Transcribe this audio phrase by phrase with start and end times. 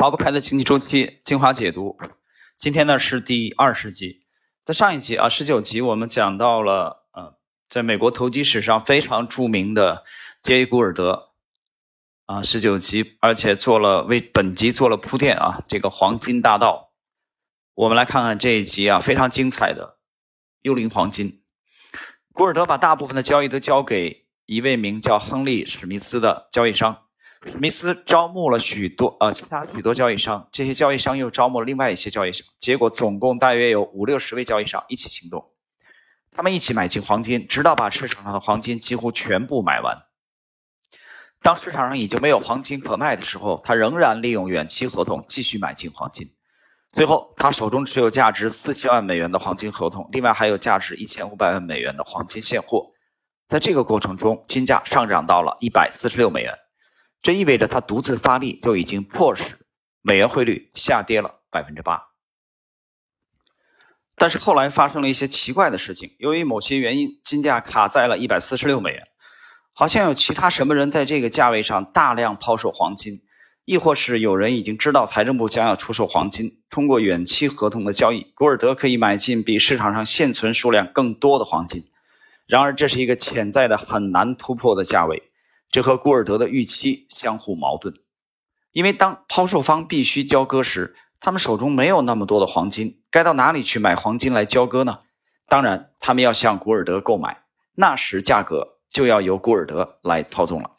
[0.00, 1.98] 逃不开的经济周期精华解读，
[2.58, 4.24] 今天呢是第二十集。
[4.64, 7.36] 在上一集啊，十九集我们讲到了，呃，
[7.68, 10.02] 在美国投机史上非常著名的
[10.42, 11.32] 杰伊·古尔德
[12.24, 16.94] 啊，十九集，而且做了为本集做了铺垫啊，这个黄金大道。
[17.74, 19.98] 我们来看看这一集啊，非常精彩的
[20.62, 21.42] 幽灵黄金。
[22.32, 27.02] 古尔德把大部分的交易都交给一位名叫亨利·史密斯的交易商。
[27.46, 35.50] 史密斯招募了许多呃其他许多交易商，这些交易商又招募了另外一些交易商，结果总共大约有五六十位交易商一起行动，
[36.32, 40.02] 他们一起买进黄金，直到把市场上的黄金几乎全部买完。
[41.40, 46.30] 当市场上已经没有黄金可卖的时候，他仍然利用远期合同继续买进黄金。
[46.92, 52.90] 最后，他手中持有价值四千万美元的黄金合同，另外还有价值一千五百万美元的黄金现货。
[53.48, 56.54] 在这个过程中，金价上涨到了一百四十六美元。
[57.22, 59.44] 这意味着他独自发力就已经迫使
[60.02, 62.08] 美元汇率下跌了百分之八。
[64.16, 69.06] 但是后来发生了一些奇怪的事情，由于某些原因，金价卡在了一百四十六美元。
[69.72, 73.22] 好像有其他什么人在这个价位上大量抛售黄金，
[73.64, 81.86] 亦或是有人已经知道财政部将要出售黄金，通过远期合同的交易，古尔德可以买进比市场上现存数量更多的黄金。
[82.46, 85.29] 然而，这是一个潜在的很难突破的价位。
[85.70, 87.94] 这和古尔德的预期相互矛盾，
[88.72, 95.00] 因为当抛售方必须交割时，他们手中没有那么多的黄金，该到哪里去买黄金来交割呢？
[95.46, 100.78] 当然，他们要向古尔德购买，那时价格就要由古尔德来操纵了。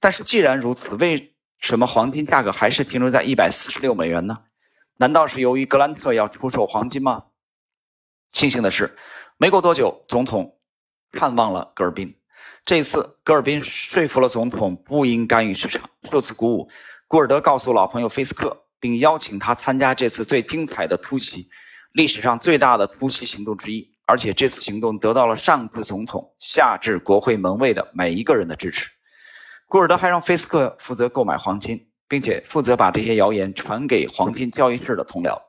[0.00, 4.44] 但是既然如此，为什么黄金价格还是停留在一百四十六美元呢？
[4.96, 7.24] 难道是由于格兰特要出售黄金吗？
[8.32, 8.98] 庆幸的是，
[9.38, 10.58] 没过多久，总统
[11.10, 12.19] 看望了戈尔宾。
[12.64, 15.88] 这次，戈尔宾说服了总统不应干预市场。
[16.10, 16.70] 受此鼓舞，
[17.08, 21.48] 古尔德告诉老朋友菲斯克，并邀请他参加这次最精彩的突袭，
[21.92, 23.90] 历史上最大的突袭行动之一。
[24.06, 28.88] 而且，这次行动得到了上至总统下至国会门卫的每一个人的支持。
[29.66, 35.40] 古尔德还让菲斯克负责购买黄金，并且负责把这些谣言传给黄金交易室的同僚。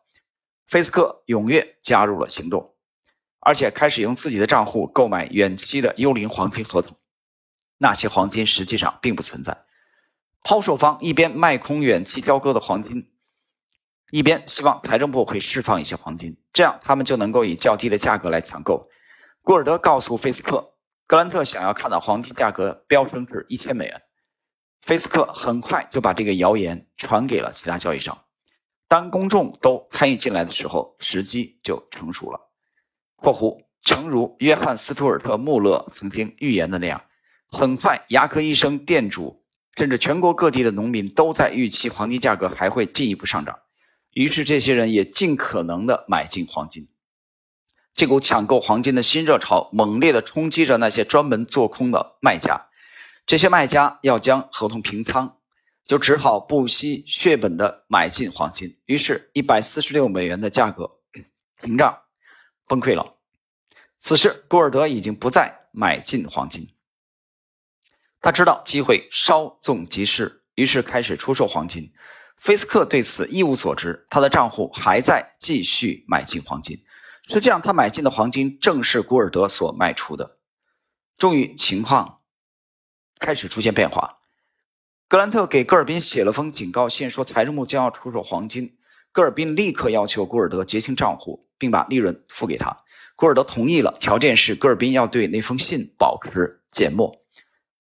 [0.68, 2.76] 菲斯克踊跃加入了行动，
[3.40, 6.96] 而且开始用自己的账户购买远期的幽灵黄金合同。
[7.82, 9.66] 那些黄金实际上并不存在。
[10.44, 13.10] 抛售方一边卖空远期交割的黄金，
[14.12, 18.88] 一边希望财政部会释放一些黄金，这样他们就能够以较低的价格来抢购。
[19.42, 20.76] 古尔德告诉菲斯克，
[21.08, 24.04] 格兰特想要看到黄金价格飙升至一千美元。
[24.84, 28.26] 菲斯克很快就把这个谣言传给了其他交易商。
[28.88, 32.52] 当公众都参与进来的时候，时机就成熟了。
[33.18, 37.02] （括弧）诚如约翰·斯图尔特·穆勒曾经预言的那样。
[37.52, 39.44] 很快，牙科医生、店主，
[39.76, 43.60] 甚至全国各地的农民都在预期黄金价格还会进一步上涨。
[44.14, 46.88] 于是，这些人也尽可能的买进黄金。
[47.94, 52.68] 这股抢购黄金的新热潮猛烈的冲击着那些专门做空的卖家。
[53.26, 55.38] 这些卖家要将合同平仓，
[55.86, 58.78] 就只好不惜血本的买进黄金。
[58.86, 61.00] 于是，一百四十六美元的价格
[61.62, 62.00] 屏障
[62.66, 63.16] 崩溃了。
[63.98, 66.70] 此时，古尔德已经不再买进黄金。
[68.22, 71.92] 他知道机会稍纵即逝，于是开始出售黄金。
[72.38, 76.84] 菲斯克对此一无所知，他的账户还在继续买进黄金。
[77.28, 80.38] 实际上，他买进的黄金正是古尔德所卖出的。
[81.18, 82.22] 终于，情况
[83.20, 84.18] 开始出现变化。
[85.08, 88.78] 格兰特给戈尔宾写了封警告信，说财政部将要出售黄金。
[89.12, 92.84] 戈尔宾立刻要求古尔德结清账户，并把利润付给他。
[93.16, 97.21] 古尔德同意了，条件是戈尔宾要对那封信保持缄默。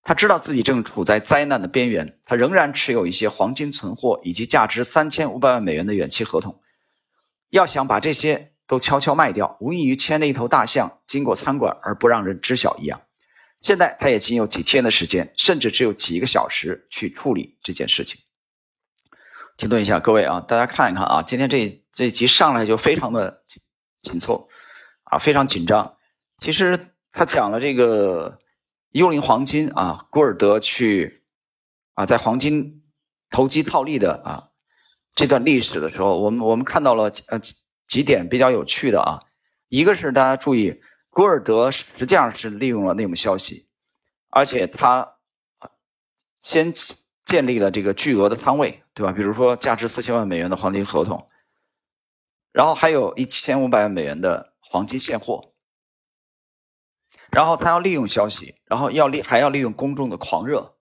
[0.03, 6.59] 他知道自己正处在灾难的边缘，他仍然持有一些黄金存货以及价值三千五百万美元的远期合同。
[7.49, 13.01] 要想把这些都悄悄卖掉，无异于牵了一头大象经过餐馆而不让人知晓一样。
[13.59, 18.19] 现在他也仅有几天的时间，甚至只有几个小时去处理这件事情。
[19.57, 23.43] 停顿一下，各位啊，大家看一看啊，今天这这集上来就非常的
[24.01, 24.49] 紧凑
[25.03, 25.95] 啊，非常紧张。
[26.39, 28.39] 其实他讲了这个。
[28.91, 31.23] 幽灵黄金啊，古尔德去
[31.93, 32.83] 啊，在黄金
[33.29, 34.49] 投机套利的啊
[35.15, 37.55] 这段历史的时候，我们我们看到了呃几
[37.87, 39.23] 几点比较有趣的啊，
[39.69, 43.69] 一个是大家注意，古尔德实际上是利用了内幕消息，
[44.29, 45.15] 而且他
[46.41, 46.73] 先
[47.25, 49.13] 建立了这个巨额的仓位，对吧？
[49.13, 51.29] 比如说价值四千万美元的黄金合同，
[52.51, 55.50] 然后还有一千五百万美元的黄金现货。
[57.31, 60.75] 然后他要利用消息，然后要利还要利用公众的狂热，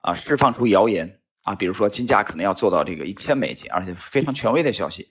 [0.00, 5.10] 啊，释放出谣言，啊，比如说金价可能要做到这个一千美金，而且非常权威的消息，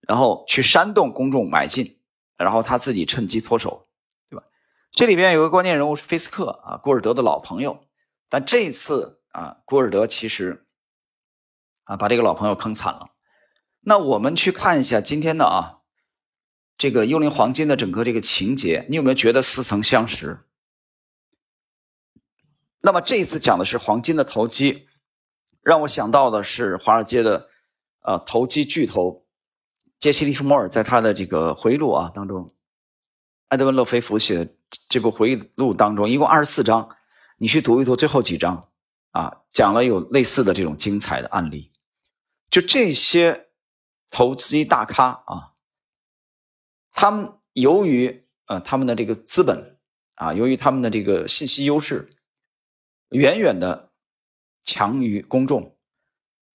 [0.00, 2.00] 然后去煽动公众买进，
[2.36, 3.86] 然后他自己趁机脱手，
[4.28, 4.44] 对吧？
[4.90, 7.84] 这里边有个关键人物是菲斯克啊，古尔德的老朋友，
[8.28, 10.66] 但这次啊，古尔德其实
[11.84, 13.10] 啊把这个老朋友坑惨了。
[13.80, 15.78] 那我们去看一下今天的啊，
[16.78, 20.40] 这个幽灵黄金的整个这个情节，你有没有觉得似曾相识？
[22.80, 24.86] 那么这一次讲的是黄金的投机，
[25.62, 27.48] 让我想到的是华尔街的，
[28.02, 29.26] 呃，投机巨头
[29.98, 32.54] 杰西·利弗莫尔在他的这个回忆录啊当中，
[33.48, 34.54] 埃德温·勒菲弗写的
[34.88, 36.94] 这部回忆录当中，一共二十四章，
[37.38, 38.68] 你去读一读最后几章
[39.12, 41.72] 啊，讲了有类似的这种精彩的案例，
[42.50, 43.48] 就这些
[44.10, 45.54] 投资大咖啊，
[46.96, 49.78] 他们由于呃他们的这个资本
[50.14, 52.10] 啊，由于他们的这个信息优势。
[53.10, 53.92] 远远的
[54.64, 55.78] 强于公众，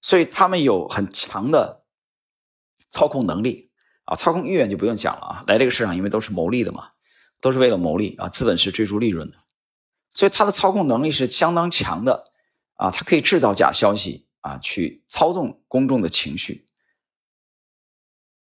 [0.02, 1.86] 所以他们有很强的
[2.90, 3.72] 操控能力
[4.04, 5.44] 啊，操控意愿就不用讲了啊。
[5.48, 6.92] 来这个市场，因为都是牟利的嘛，
[7.40, 9.38] 都是为了牟利啊，资本是追逐利润的，
[10.14, 12.34] 所以他的操控能力是相当强的
[12.74, 16.68] 啊，他可以制造假消息啊，去操纵公众的情绪。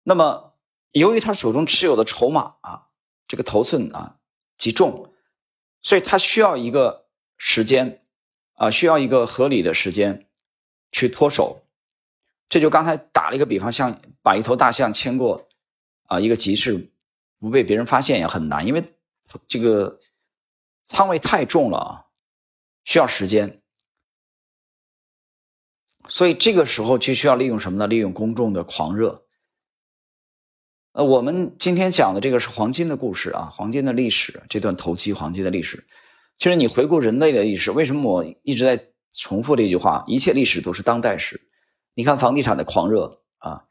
[0.02, 0.47] 那么，
[0.98, 2.86] 由于他手中持有的筹码啊，
[3.26, 4.18] 这个头寸啊
[4.56, 5.12] 极重，
[5.82, 7.06] 所以他需要一个。
[7.40, 8.04] 时间，
[8.54, 10.28] 啊，需要一个合理的时间
[10.90, 11.62] 去脱手。
[12.48, 15.48] 这就刚才打了一个比方，像把一头大象牵过
[16.06, 16.90] 啊一个集市，
[17.38, 18.82] 不被别人发现也很难，因为
[19.46, 20.00] 这个
[20.86, 22.06] 仓位太重了啊，
[22.82, 23.62] 需要时间。
[26.08, 27.86] 所以这个时候就需要利用什么呢？
[27.86, 29.27] 利用公众的狂热。
[30.98, 35.86] 呃，我们今天讲的这个是黄金的故事啊，黄金的历史，这段投机黄金的历史。
[36.38, 40.02] 其实你回顾人类的历史，为什么我一直在重复这句话？
[40.08, 41.40] 一切历史都是当代史。
[41.94, 43.66] 你看房地产的狂热啊，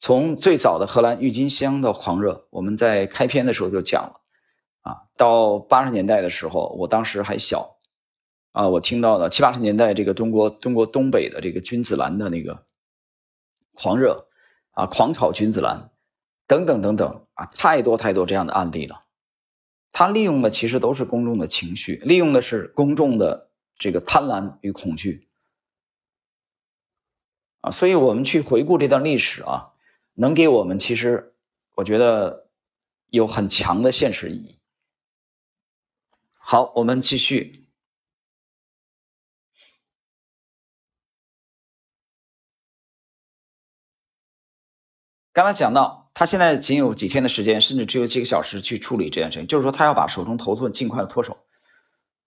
[0.00, 4.20] 从最早的荷兰郁金香的狂热，我们在开篇的时候就讲了
[4.80, 5.06] 啊。
[5.16, 7.76] 到八十年代的时候，我当时还小
[8.50, 12.64] 啊，我听到了七八十年代这个中国中国东北的这个君子兰的那个
[13.72, 14.26] 狂热
[14.72, 15.90] 啊，狂炒君子兰
[16.46, 19.04] 等等等等啊，太多太多这样的案例了。
[19.92, 25.26] 他利用的其实都是公众的情绪，利用的是公众的这个贪婪与恐惧
[27.62, 29.72] 啊，所以我们去回顾这段历史啊，
[30.14, 31.34] 能给我们其实
[31.74, 32.48] 我觉得
[33.08, 34.58] 有很强的现实意义。
[36.34, 37.64] 好，我们继续。
[45.32, 51.36] 刚才讲到，他现在仅有几天的时间，甚至只有几个小时去处理这件事情，就是说他要把手中头寸尽快的脱手。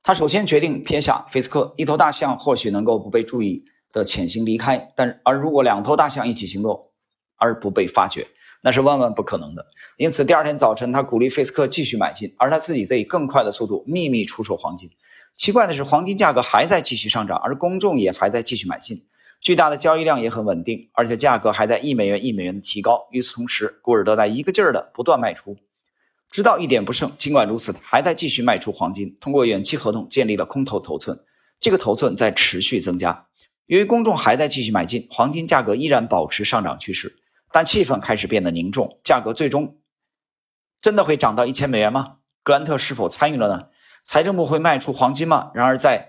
[0.04, 6.92] 他首先决定撇下菲斯克，一头大象或许能够不被注意的潜行离开，但而如果两头大象一起行动
[7.36, 8.28] 而不被发觉，
[8.62, 9.66] 那是万万不可能的。
[9.98, 14.92] 因此，第二天早晨，他鼓励菲斯克继续买进，而他自己则以更快的速度秘密出售黄金。
[15.36, 19.08] 奇怪的是，黄金价格还在继续上涨，而公众也还在继续买进。
[19.42, 23.08] 巨大的交易量也很稳定，而且价格还在一美元一美元的提高。
[23.12, 25.58] 与此同时，古尔德在一个劲儿的不断卖出，
[26.30, 27.14] 直到一点不剩。
[27.18, 31.24] 尽管如此，还在继续卖出黄金，通过远期合同建立了空头头寸。
[31.62, 33.28] 这个头寸在持续增加。
[33.66, 37.16] 由于公众还在继续买进，黄金价格依然保持上涨趋势，
[37.54, 39.00] 但气氛开始变得凝重。
[39.04, 39.78] 价格最终
[40.82, 42.18] 真的会涨到一千美元吗？
[42.44, 43.68] 格兰特是否参与了呢？
[44.04, 45.52] 财政部会卖出黄金吗？
[45.54, 46.09] 然而在。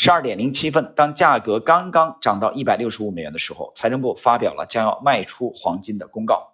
[0.00, 6.52] 十二点零七分，当价格刚刚涨到一百六十五美元的时候，财政部发表了将要卖出黄金的公告。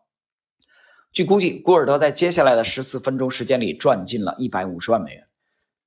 [1.12, 5.26] 据估计，古尔德在接下来的十四分钟时间里赚进了一百五十万美元。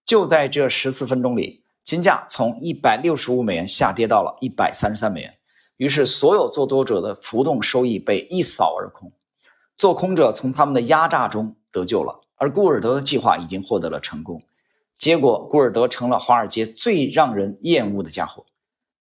[0.05, 5.35] 就在这十四分钟里，金价从一百六十五美元下跌到了一百三十三美元。
[5.77, 9.11] 于是，所有做多者的浮动收益被一扫而空，
[9.79, 14.43] 做空者从他们的压榨中得救了，而古尔德的计划已经获得了成功。
[14.97, 18.45] 结果，古尔德成了华尔街最让人厌恶的家伙。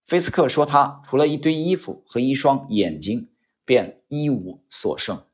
[0.06, 3.30] 菲斯克说：“他除了一堆衣服和一双眼睛，
[3.64, 5.24] 便一无所剩。”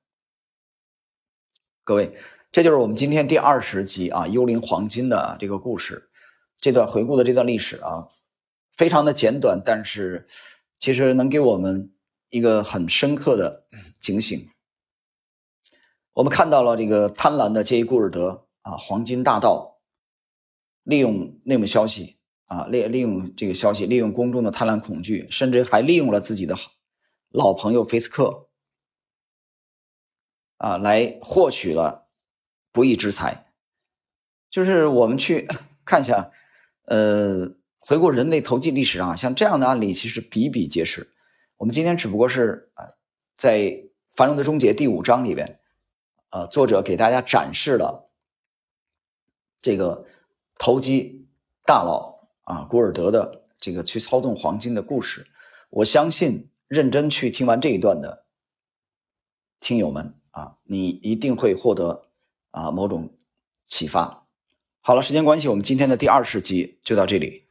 [1.85, 2.17] 各位，
[2.53, 6.09] 这就是我们今天第二十集啊，幽灵黄金的这个故事。
[6.61, 8.07] 这段回顾的这段历史啊，
[8.77, 10.29] 非常的简短，但是
[10.79, 11.93] 其实能给我们
[12.31, 13.67] 一个很深刻的
[13.99, 14.49] 警醒。
[16.13, 19.72] 我们看到了这个贪婪的杰伊·古尔德啊，黄金大盗。
[20.83, 26.57] 利用内幕消息啊，利利用这个消息，利用公众的贪婪恐惧，甚至还利用了自己的
[27.31, 28.49] 老朋友菲斯克
[30.59, 32.09] 啊，来获取了
[32.73, 33.47] 不义之财。
[34.51, 35.49] 就是我们去
[35.87, 36.31] 看一下，
[36.85, 41.11] 呃，回顾人类投机历史上，像这样的案例其实比比皆是。
[41.57, 42.91] 我们今天只不过是啊，
[43.37, 43.59] 在
[44.15, 45.61] 《繁荣的终结》第五章里边，
[46.31, 48.11] 呃，作者给大家展示了
[49.61, 50.05] 这个
[50.63, 51.27] 投机
[51.67, 55.27] 大佬啊古尔德的这个去操纵黄金的故事。
[55.71, 58.27] 我相信认真去听完这一段的
[59.59, 62.07] 听友们啊，你一定会获得
[62.53, 63.13] 啊某种
[63.67, 64.25] 启发。
[64.83, 67.49] 好了，时间关系，我们今天的第二十集就到这里。